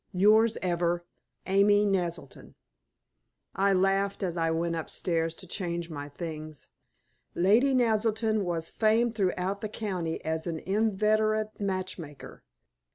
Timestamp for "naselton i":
1.85-3.71